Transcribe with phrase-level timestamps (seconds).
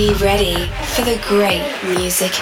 [0.00, 0.54] be ready
[0.94, 2.32] for the great music.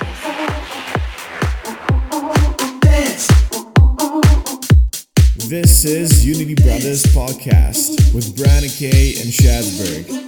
[5.48, 10.27] This is Unity Brothers Podcast with Brandon Kay and Shadberg.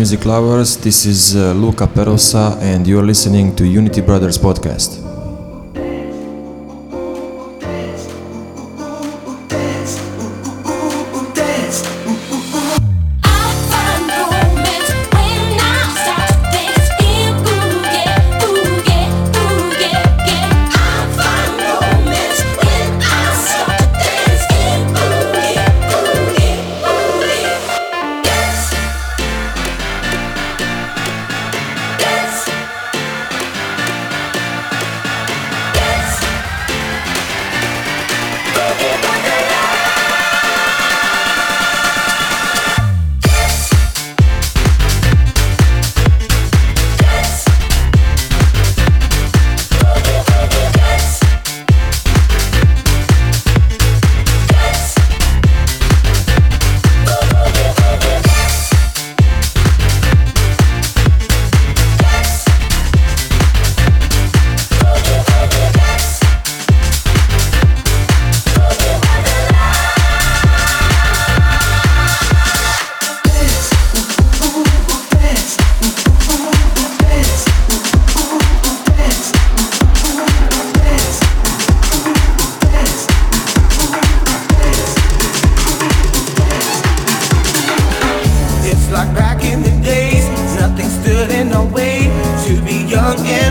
[0.00, 0.78] Music lovers.
[0.78, 4.99] This is uh, Luca Perosa, and you're listening to Unity Brothers podcast.
[93.10, 93.50] They can't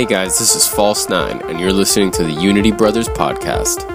[0.00, 3.89] Hey guys, this is False Nine, and you're listening to the Unity Brothers Podcast.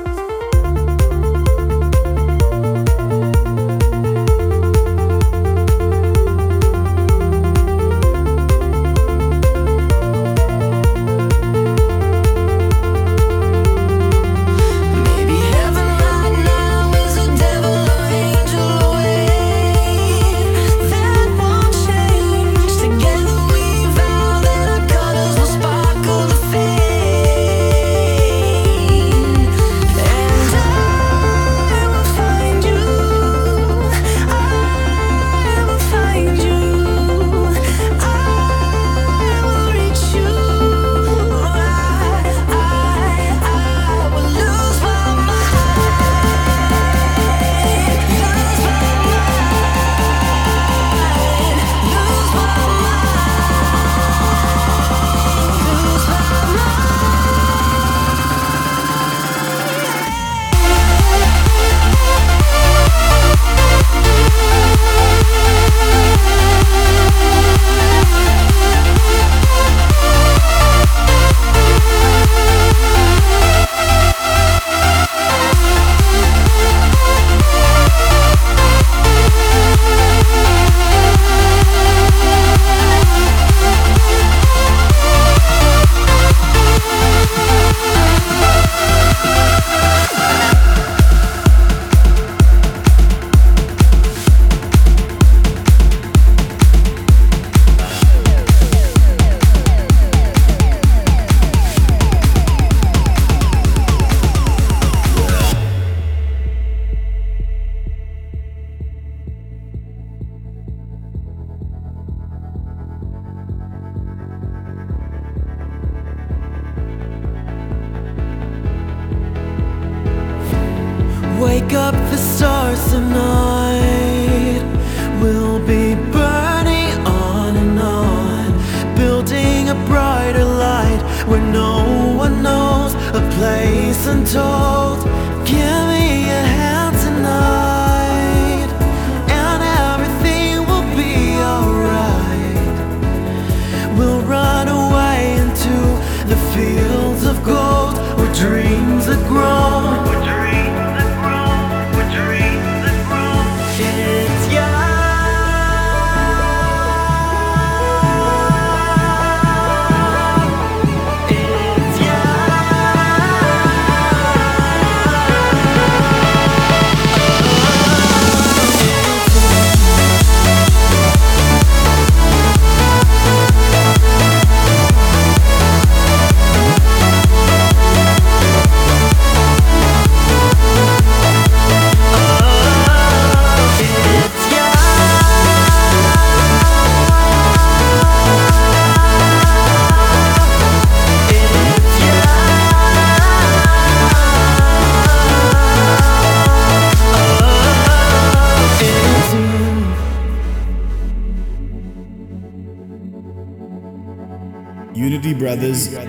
[205.56, 206.05] others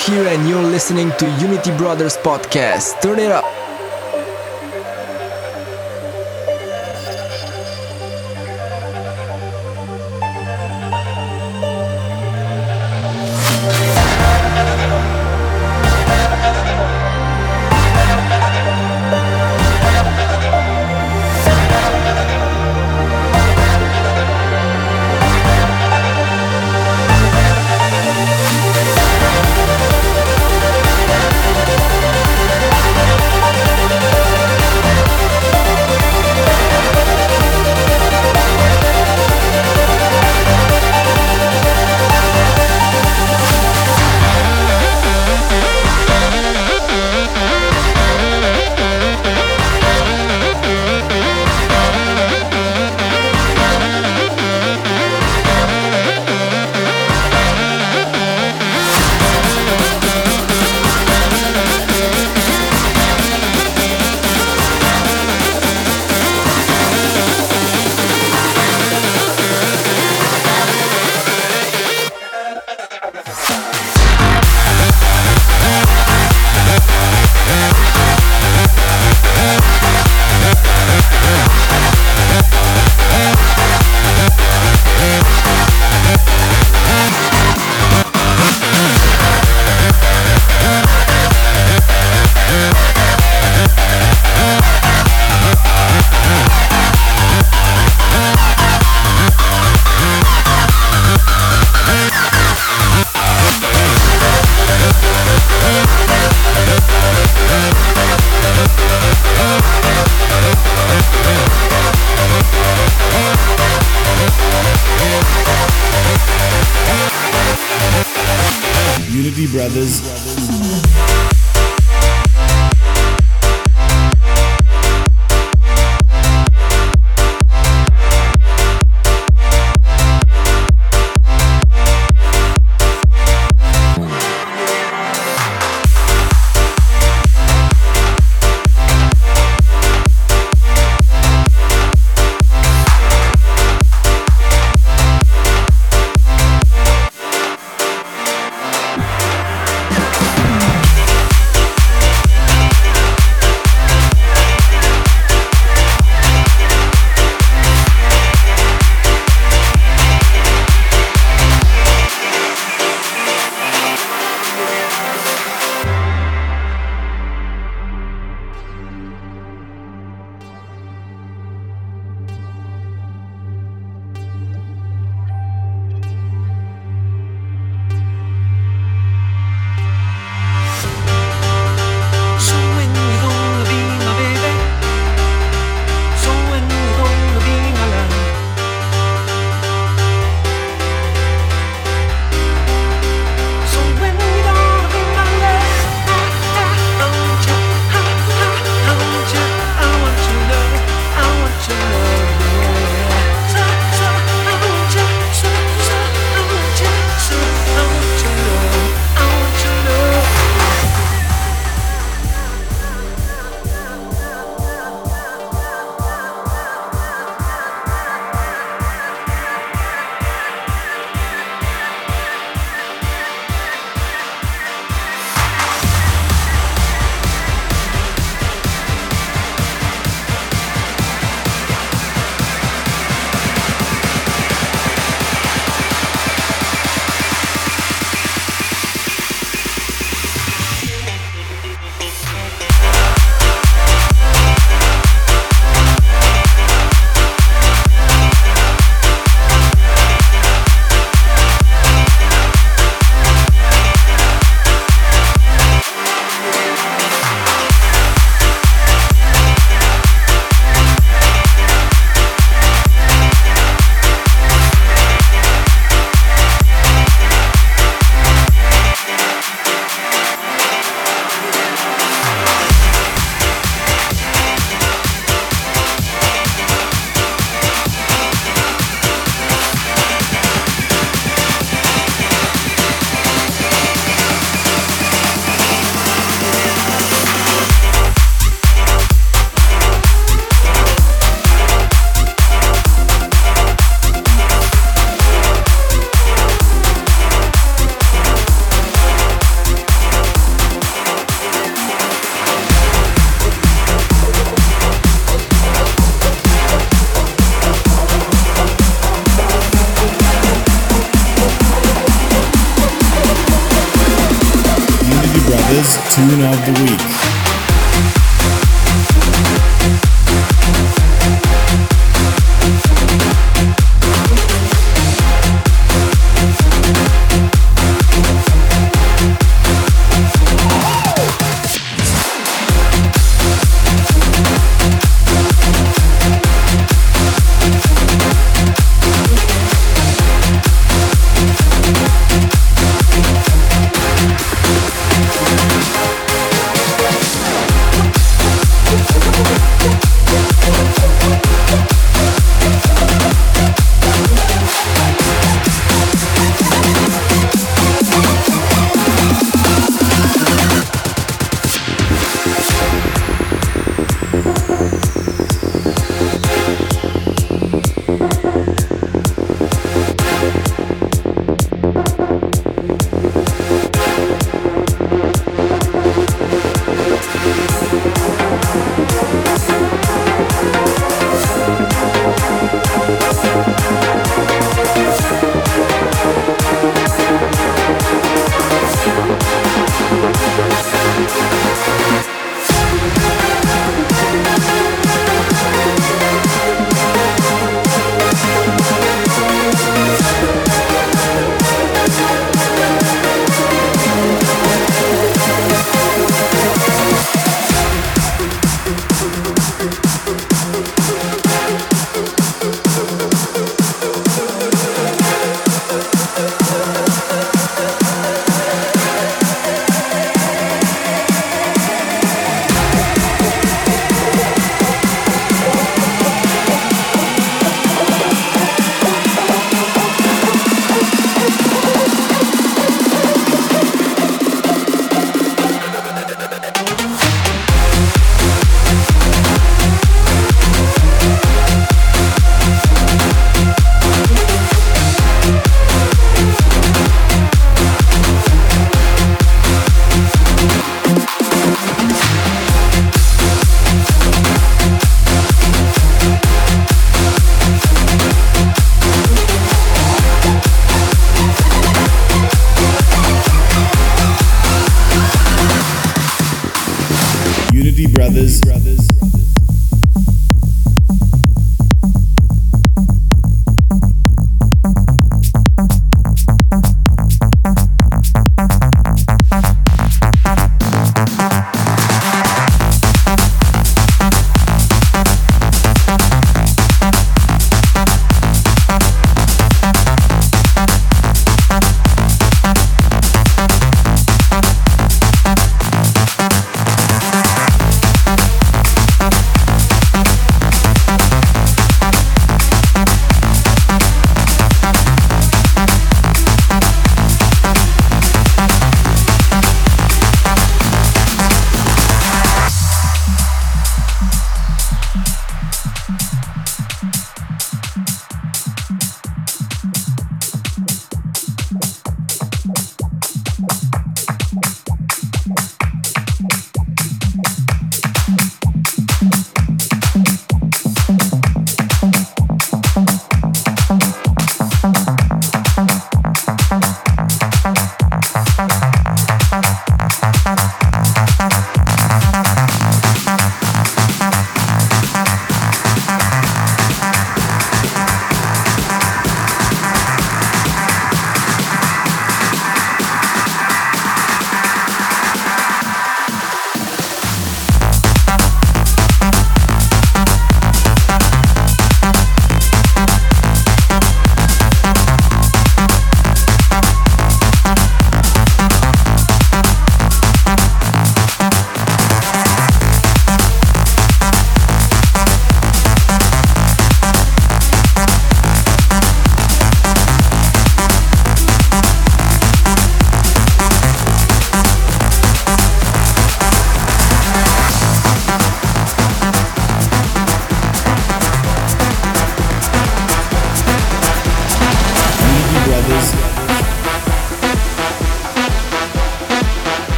[0.00, 3.00] here, and you're listening to Unity Brothers Podcast.
[3.02, 3.69] Turn it up.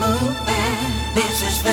[0.00, 1.14] Moving.
[1.14, 1.71] This is the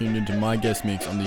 [0.00, 1.24] tuned into my guest mix on the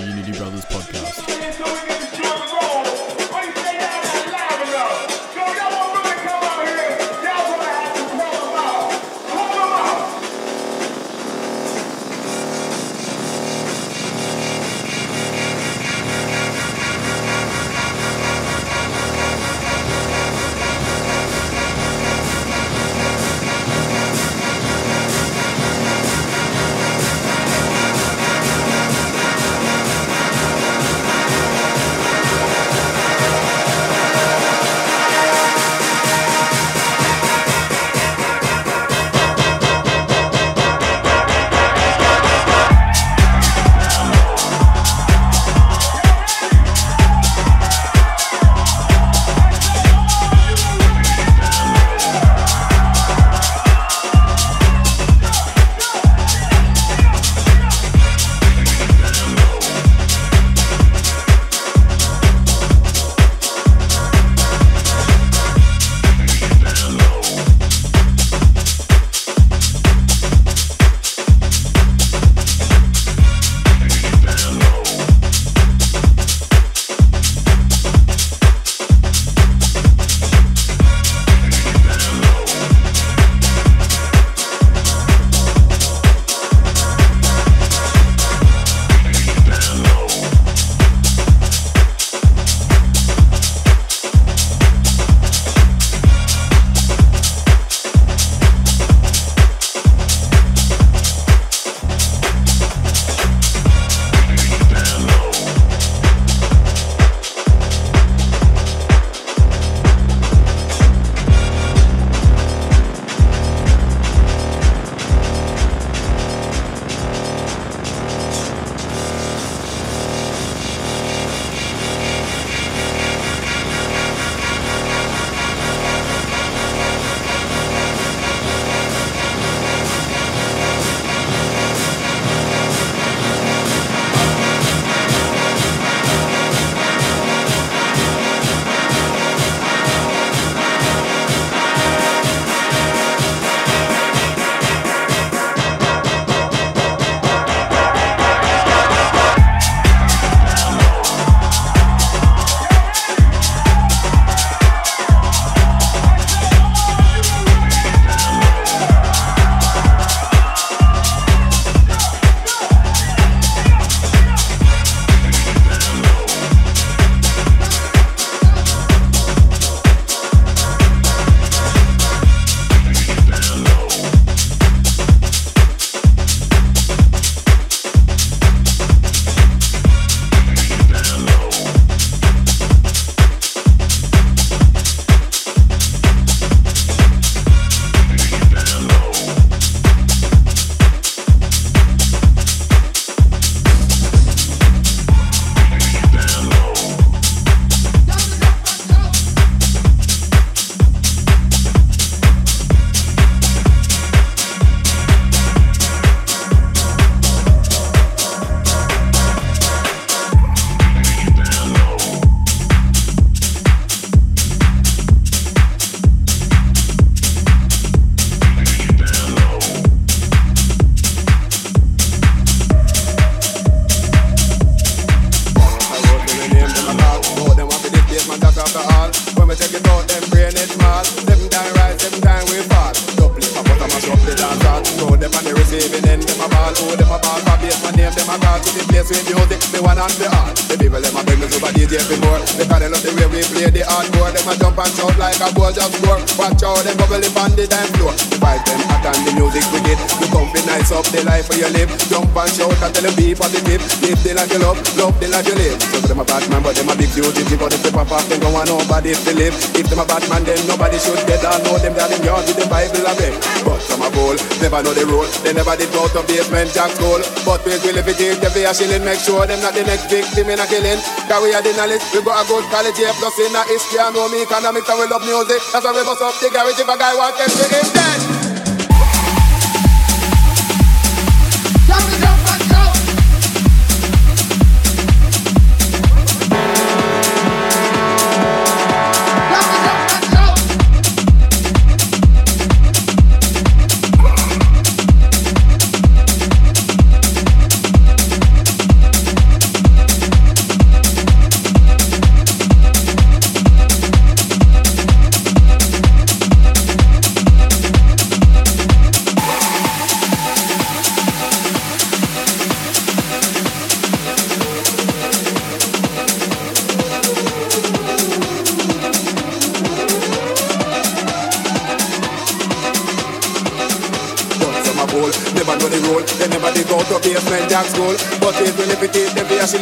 [259.34, 259.54] live.
[259.74, 261.60] If them a bad man, then nobody should get on.
[261.66, 263.34] Know them down in yard with the Bible a beg.
[263.66, 265.28] But some a bowl, never know the rule.
[265.42, 267.20] They never did go to basement jack school.
[267.44, 270.08] But we will if it is, give a shilling, make sure them not the next
[270.08, 271.00] victim in a killing.
[271.28, 274.00] Cause we are the knowledge, we got a good college here, plus in a history,
[274.00, 275.60] and know me economics, and we love music.
[275.70, 278.23] That's why we bust up the garage if a guy wants to get him dead.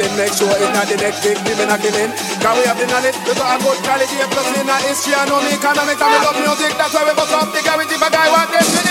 [0.02, 2.10] Shilling, make sure it's not the next victim in a killing.
[2.42, 5.14] Cause we have the knowledge, we got a good quality, a plus in our history,
[5.14, 6.72] and know me economics, and we love music.
[6.78, 8.81] That's why we bust up the garage if a guy want this,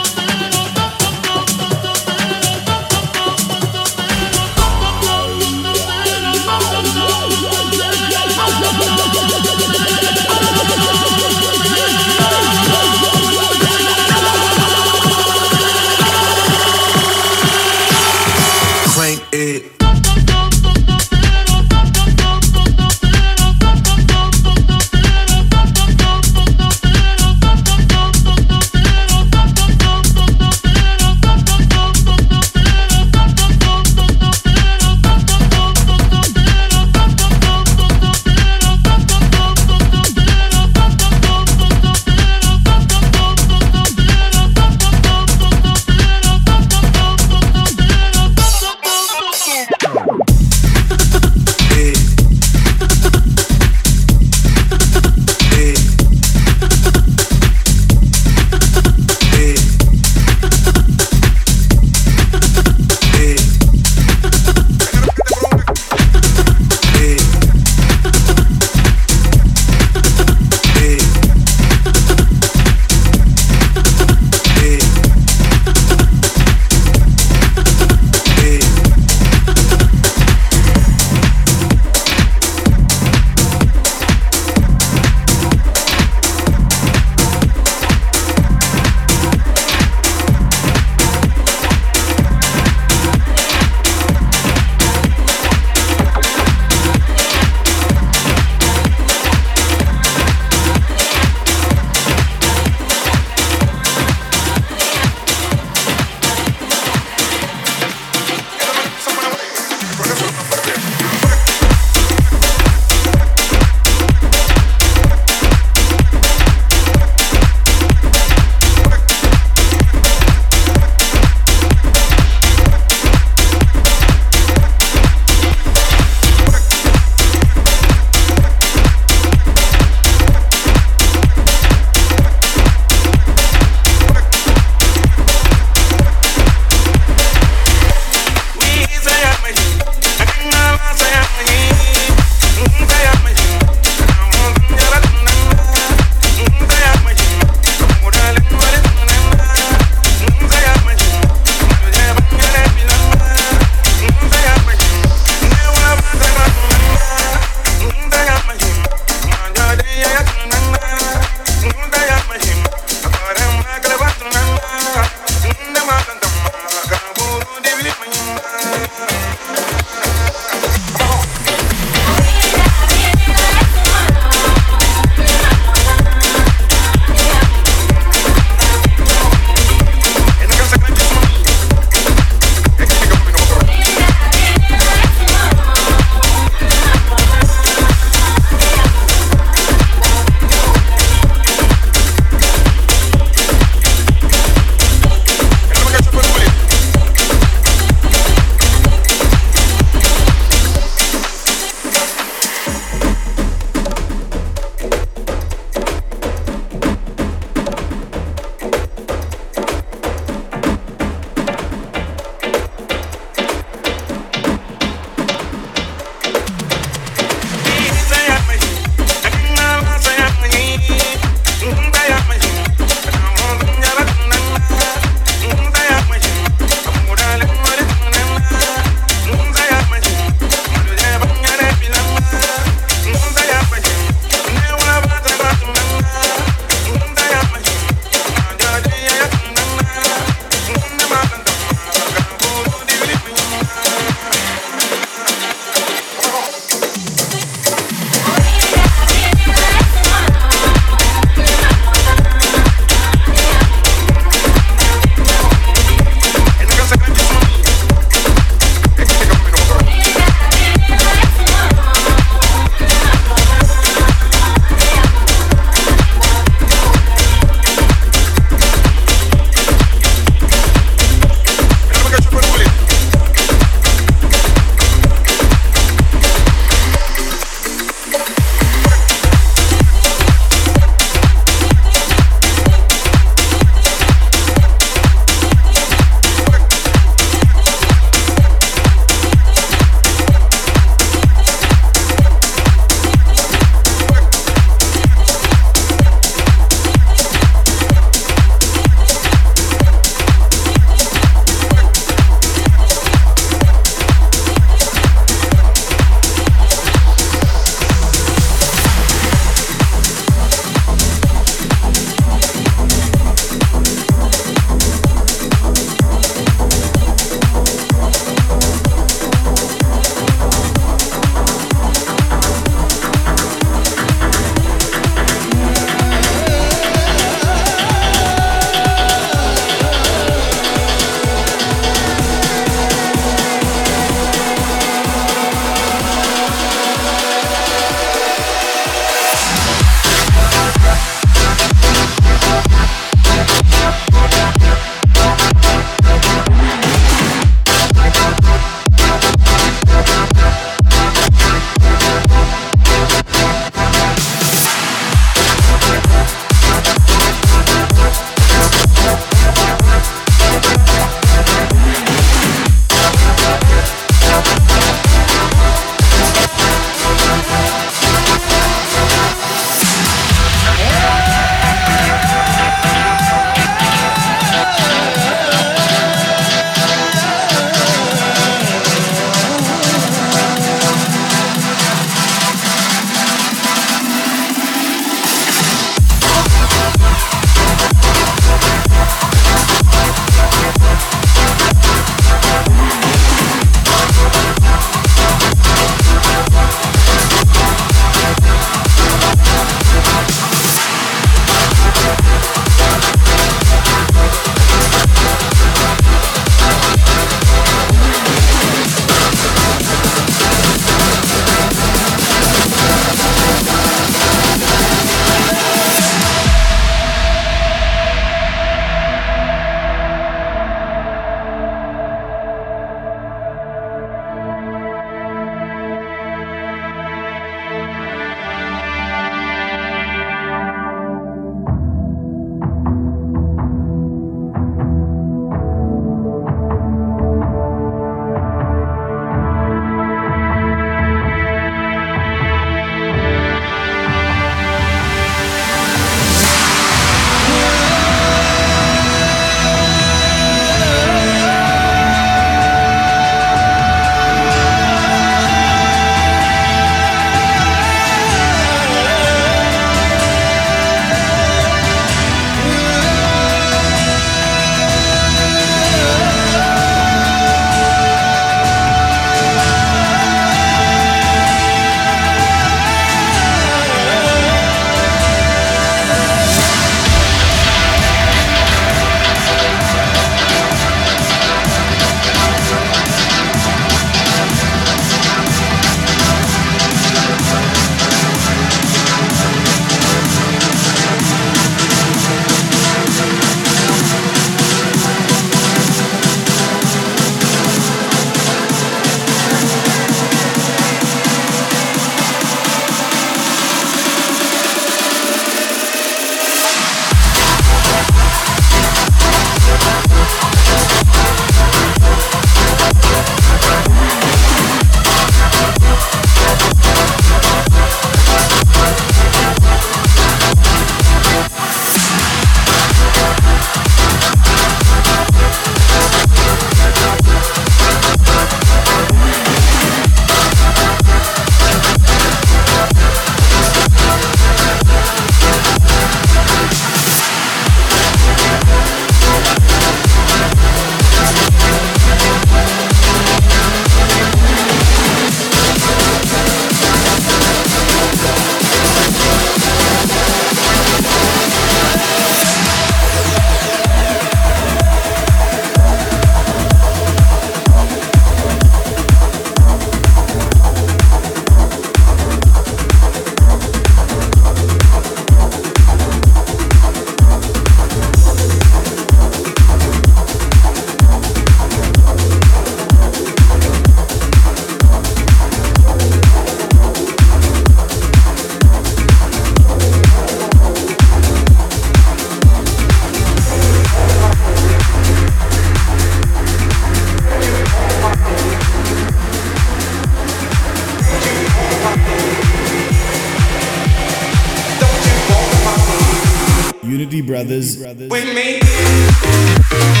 [597.31, 597.77] Brothers.
[598.09, 600.00] With me.